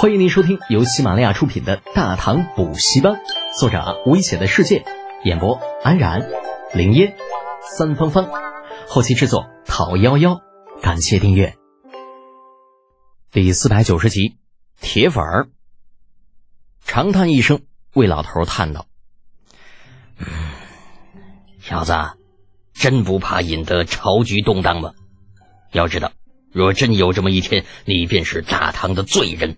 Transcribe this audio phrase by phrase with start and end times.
[0.00, 3.14] 欢迎您收听由喜马拉雅出品的《大唐补习班》，
[3.58, 4.84] 作者危险的世界，
[5.24, 6.30] 演播安然、
[6.72, 7.16] 林烟、
[7.76, 8.30] 三芳芳，
[8.86, 10.40] 后期制作陶幺幺。
[10.80, 11.56] 感谢订阅。
[13.32, 14.36] 第四百九十集，
[14.80, 15.48] 铁粉儿
[16.84, 17.62] 长叹一声，
[17.92, 18.86] 魏老头叹道
[20.20, 20.26] ：“嗯
[21.60, 21.92] 小子，
[22.72, 24.92] 真不怕引得朝局动荡吗？
[25.72, 26.12] 要知道，
[26.52, 29.56] 若真有这么一天，你便是大唐的罪人。”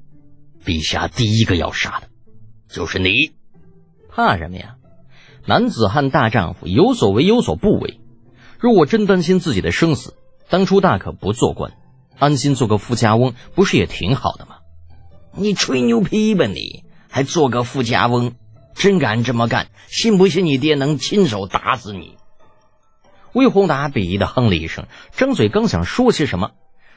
[0.65, 2.09] 陛下第一个要杀的，
[2.69, 3.33] 就是你。
[4.09, 4.77] 怕什么呀？
[5.47, 8.01] 男子汉大丈夫，有所为有所不为。
[8.59, 10.15] 若我真担心自己的生死，
[10.49, 11.73] 当初大可不做官，
[12.19, 14.57] 安心做个富家翁，不是也挺好的吗？
[15.33, 16.47] 你吹牛皮吧！
[16.47, 18.35] 你还做个富家翁？
[18.75, 22.17] 真敢这么干，信不信你爹能亲手打死你？
[23.33, 26.51] 魏宏达鄙夷的哼了一声，张嘴刚想说些什么，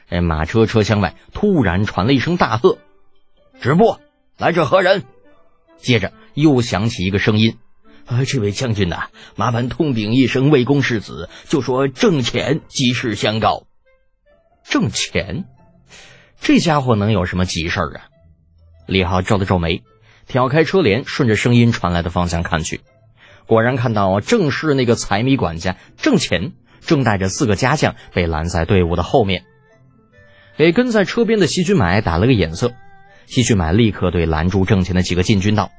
[0.08, 2.78] 哎，马车车厢外突然传了一声大喝。
[3.60, 3.98] 止步！
[4.36, 5.04] 来者何人？
[5.78, 7.56] 接着又响起一个声音
[8.06, 13.66] ：“啊，这位将军呐，麻烦通禀一声魏公世子，就说郑潜急事相告。”
[14.64, 15.44] 郑潜，
[16.40, 18.08] 这家伙能有什么急事儿啊？
[18.86, 19.82] 李浩皱了皱眉，
[20.26, 22.80] 挑开车帘，顺着声音传来的方向看去，
[23.46, 29.44] 果然看到正是那个财迷管家郑潜，正带着四个家将被拦在队伍的后面，
[30.56, 32.72] 给跟在车边的西军买打了个眼色。
[33.26, 35.70] 西去买立刻对拦住郑前的几个禁军道：“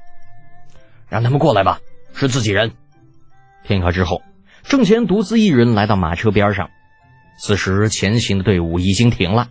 [1.08, 1.80] 让他们过来吧，
[2.14, 2.72] 是自己人。”
[3.64, 4.22] 片刻之后，
[4.62, 6.70] 郑前独自一人来到马车边上。
[7.38, 9.48] 此时前行的队伍已经停了。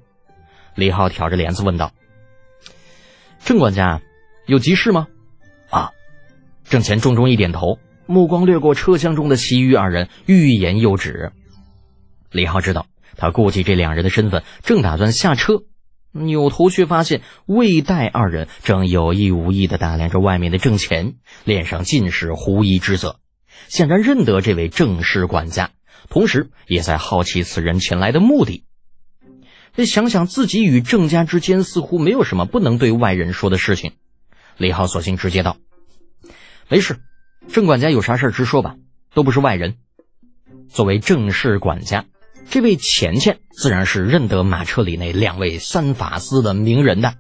[0.75, 1.91] 李浩挑着帘子问道
[3.45, 4.01] ：“郑管家，
[4.45, 5.07] 有急事吗
[5.69, 5.91] ？”“啊。”
[6.67, 11.31] 郑前重重一点头，目光掠过车厢中的其余二人，欲言又止。
[12.31, 15.61] 李浩知道他顾及这两人的身份，正打算下车。
[16.17, 23.19] 扭头却发现魏代二人正有意无意地打量着外面的郑乾，脸上尽是狐疑之色，
[23.67, 25.71] 显然认得这位郑氏管家，
[26.07, 28.63] 同时也在好奇此人前来的目的。
[29.85, 33.91] 想想自己与郑家之间似乎没有什么不能对外人说的事情，
[34.55, 35.57] 李浩索性直接道
[36.69, 37.01] ：“没事，
[37.49, 38.77] 郑管家有啥事直说吧，
[39.13, 39.75] 都不是外人。
[40.69, 42.05] 作为郑氏管家。”
[42.49, 47.15] 这位钱钱自然是认得马车里那两位三法司的名人的，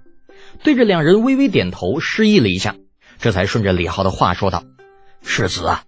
[0.63, 2.75] 对着两人微微点头，示意了一下，
[3.19, 4.63] 这才顺着李浩的话说道
[5.23, 5.83] ：“世子啊，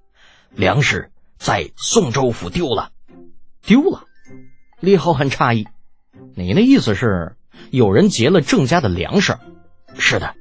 [0.53, 2.91] 粮食在宋州府丢了，
[3.61, 4.03] 丢了。”
[4.81, 5.65] 李浩很诧异
[6.35, 7.35] ：“你那意思是
[7.71, 9.37] 有人劫了郑家的粮食
[9.97, 10.35] ？”“是的，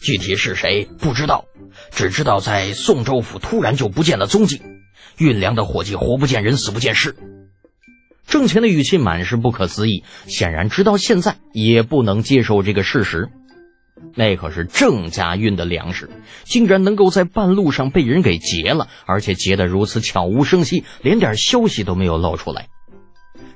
[0.00, 1.44] 具体是谁不知道，
[1.90, 4.62] 只知道在宋州府突然就不见了踪迹，
[5.18, 7.14] 运粮的伙计活不见人，死不见尸。”
[8.26, 13.30] 郑钱的语气满是不可思议，显然直到现在也不能接受这个事实。
[14.14, 16.10] 那可是郑家运的粮食，
[16.44, 22.68] 竟然能够在半路上被人给劫了，而且劫得如此悄无声息，连点消息都没有露出来。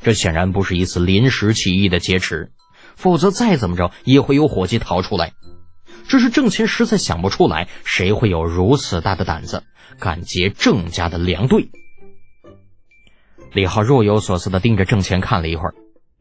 [0.03, 2.53] 这显然不是一次临时起意的劫持，
[2.97, 5.33] 否则再怎么着也会有伙计逃出来。
[6.09, 9.63] 只是郑钱实在想不出来，谁会有如此大的胆子，
[9.99, 11.71] 敢劫郑家的粮队。
[13.53, 15.75] 李浩若有所思的盯着郑钱看了一会儿，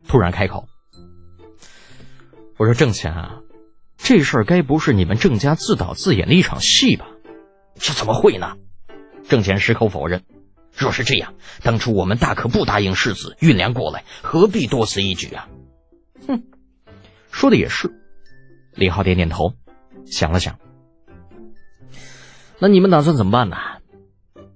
[0.07, 0.67] 突然开口
[2.57, 3.41] ：“我说郑钱啊，
[3.97, 7.07] 这事儿该不是你们郑家自导自演的一场戏吧？
[7.75, 8.55] 这怎么会呢？”
[9.29, 10.23] 郑钱矢口否认
[10.75, 15.47] ：“若是这样，当初我们大可不答应世子运粮过来，何必多此一举啊？”
[16.27, 16.43] 哼，
[17.31, 17.93] 说的也是。
[18.73, 19.53] 李浩点点头，
[20.05, 20.57] 想了想
[22.57, 23.57] ：“那你们打算怎么办呢？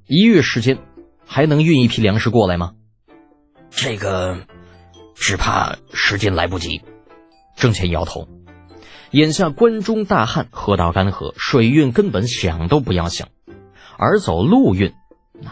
[0.08, 0.80] 一月时间。”
[1.34, 2.74] 还能运一批粮食过来吗？
[3.72, 4.38] 这个，
[5.16, 6.84] 只怕时间来不及。
[7.58, 8.28] 郑钱摇头，
[9.10, 13.30] 眼下关中大旱，河道干涸，水运根本想都不要想。
[13.98, 14.94] 而走陆运，
[15.42, 15.52] 那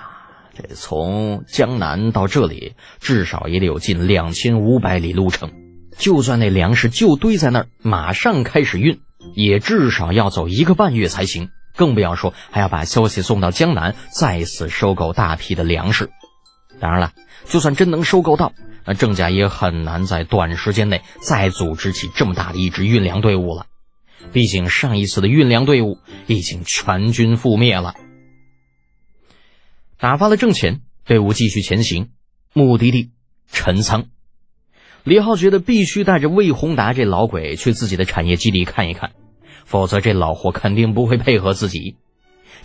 [0.54, 5.52] 这从江南到这里，至少也得有近两千五百里路程。
[5.98, 9.00] 就算那粮食就堆在那儿，马上开始运，
[9.34, 11.50] 也至少要走一个半月才行。
[11.76, 16.10] 更不要说还要把消息送到江南，再次收购大批的粮食。
[16.80, 17.14] 当然了，
[17.46, 18.54] 就算真能收购到，
[18.86, 23.68] 那郑家也很难在短时间内再组织起这么大的一支运粮队伍了。
[24.32, 25.98] 毕竟上一次的运粮队伍
[26.28, 27.96] 已经全军覆灭了。
[29.98, 32.10] 打发了郑钱，队伍继续前行，
[32.54, 33.12] 目的地
[33.52, 34.06] 陈仓。
[35.04, 39.12] 李浩觉得必须带着魏宏达这老鬼去自己的产业基地看一看。
[39.72, 41.96] 否则，这老货肯定不会配合自己。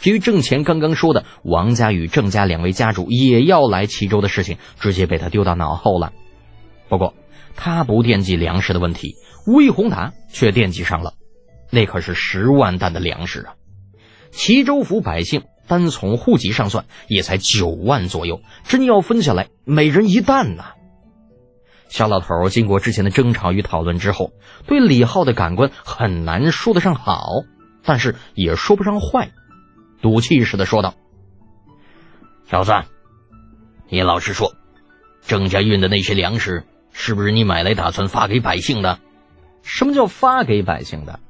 [0.01, 6.13] 至于郑钱刚刚说的王家与郑家两位家主也要来齐州的事情，直接被他丢到脑后了。
[6.89, 7.15] 不过，
[7.55, 9.15] 他不惦记粮食的问题，
[9.47, 11.15] 魏宏达却惦记上了。
[11.71, 13.55] 那可是十万担的粮食啊！
[14.33, 20.73] 齐州府百姓单从户籍上算，也才九万左右，真要分下来，每人一担呐！
[21.89, 24.33] 小老头经过之前的争吵与讨论之后，
[24.67, 27.45] 对李浩的感官很难说得上好，
[27.85, 29.31] 但是也说不上坏，
[30.03, 30.95] 赌气似的说道
[32.51, 32.73] ：“小子，
[33.89, 34.55] 你老实说，
[35.27, 38.99] 郑家运的那些粮食是不是你买来打算发给百姓的？
[39.63, 41.21] 什么叫发给百姓的？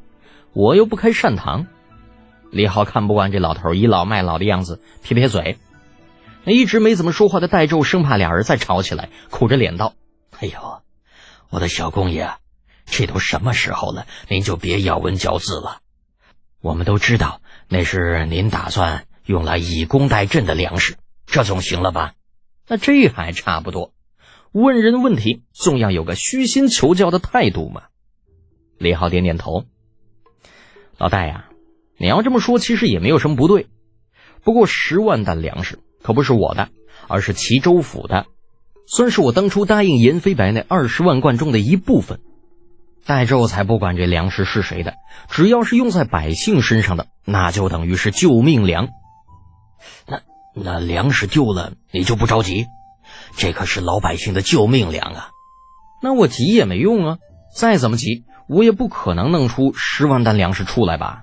[0.53, 1.67] 我又不开善堂。”
[2.51, 5.59] 李浩看不惯这老头倚老卖老的样子，撇撇嘴。
[6.45, 9.95] 那一直没怎么说话的戴胄生怕俩人再吵起来，苦着脸道。
[10.39, 10.83] 哎呦，
[11.49, 12.31] 我的小公爷，
[12.85, 15.81] 这都什么时候了，您就别咬文嚼字了。
[16.61, 20.97] 我们都知道那是您打算用来以工代赈的粮食，
[21.27, 22.15] 这总行了吧？
[22.67, 23.95] 那这还差不多。
[24.53, 27.85] 问人问题总要有个虚心求教的态度嘛。
[28.79, 29.65] 李浩点点头。
[30.99, 31.49] 老戴呀，
[31.99, 33.69] 你要这么说，其实也没有什么不对。
[34.43, 36.69] 不过十万担粮食可不是我的，
[37.09, 38.27] 而是齐州府的。
[38.87, 42.21] 算是我当初答应严飞白那二十万贯中的一部分，
[43.05, 44.95] 戴胄才不管这粮食是谁的，
[45.29, 48.89] 只要是用在百姓身上的，那就等于是救命粮。
[50.07, 50.21] 那
[50.55, 52.67] 那粮食丢了，你就不着急？
[53.37, 55.29] 这可是老百姓的救命粮啊！
[56.03, 57.19] 那我急也没用啊，
[57.55, 61.23] 再怎么急，我也不可能弄出十万担粮食出来吧？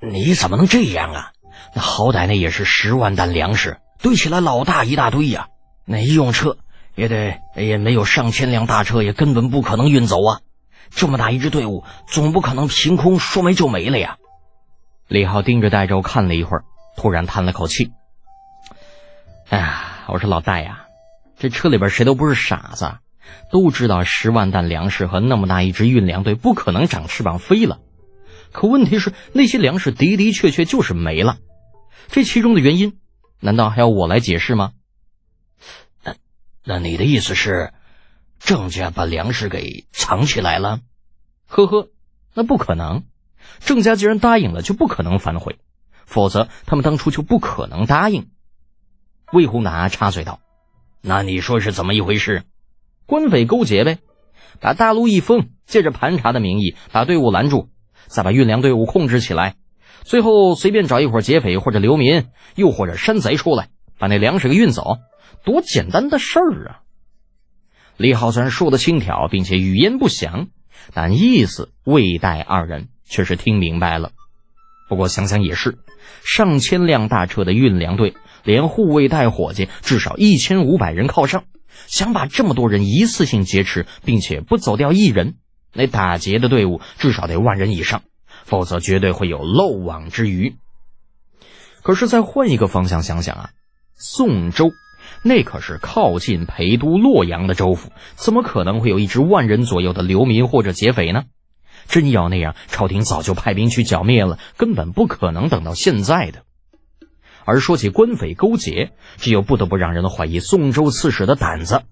[0.00, 1.32] 你你怎么能这样啊？
[1.74, 5.48] 那好歹那也是十万担粮食，堆起来老大一大堆呀！
[5.84, 6.56] 那一用车
[6.94, 10.40] 也得也没有上千辆大车，也根本不可能运走啊！
[10.90, 14.16] 这么大一支队伍，总不可能凭空说没就没了呀！
[15.08, 16.64] 李浩盯着戴周看了一会儿，
[16.96, 17.90] 突然叹了口气
[19.48, 20.84] ：“哎呀，我说老戴呀，
[21.38, 22.92] 这车里边谁都不是傻子，
[23.50, 27.78] 都知道十万担粮食和那么大一支运粮队不可能长翅膀飞了。
[28.52, 31.38] 可问题是，那些粮食的的确确就是没了，
[32.08, 32.98] 这其中的原因，
[33.40, 34.72] 难道还要我来解释吗？”
[36.64, 37.72] 那你的意思是，
[38.38, 40.80] 郑家把粮食给藏起来了？
[41.48, 41.88] 呵呵，
[42.34, 43.02] 那不可能。
[43.58, 45.58] 郑家既然答应了，就不可能反悔，
[46.06, 48.30] 否则他们当初就不可能答应。
[49.32, 50.38] 魏宏达插嘴道
[51.02, 52.44] ：“那你说是怎么一回事？
[53.06, 53.98] 官匪勾结呗，
[54.60, 57.70] 把大路一封，借着盘查的名义把队伍拦住，
[58.06, 59.56] 再把运粮队伍控制起来，
[60.04, 64.98] 最后随便找一伙劫匪或者流民，又或者山贼出来，把那粮食给运走。”
[65.44, 66.80] 多简单的事儿啊！
[67.96, 70.48] 李浩虽然说的轻佻，并且语焉不详，
[70.94, 74.12] 但意思魏代二人却是听明白了。
[74.88, 75.78] 不过想想也是，
[76.24, 81.44] 上千辆大车的运粮队，连护卫带伙计至少一千五百人靠上，
[81.86, 85.36] 想把这么多人一次性劫持，并且不走掉一人，
[85.72, 88.02] 那打劫的队伍至少得万人以上，
[88.44, 90.56] 否则绝对会有漏网之鱼。
[91.82, 93.50] 可是再换一个方向想想啊，
[93.94, 94.70] 宋州。
[95.22, 101.24] 那可是靠近陪都洛阳的州府，怎么可能会有一支万人左右的流民或者劫匪呢？
[101.88, 106.44] 真要那样，朝廷早就派兵去剿灭了，根本不可能等到现在的。
[107.44, 111.82] 而说起官匪勾结，这又不得不让人怀疑宋州刺史的胆子，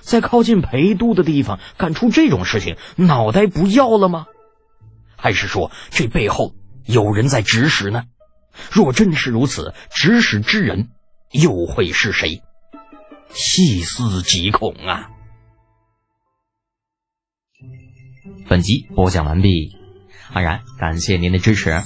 [0.00, 4.26] 在靠近陪都的地方干出这种事情，脑袋不要了吗？
[5.16, 6.54] 还是说这背后
[6.86, 8.04] 有人在指使呢？
[8.70, 10.88] 若真是如此，指使之人
[11.30, 12.40] 又会是谁？
[13.32, 15.10] 细思极恐啊！
[18.48, 19.76] 本集播讲完毕，
[20.32, 21.82] 安然感谢您的支持。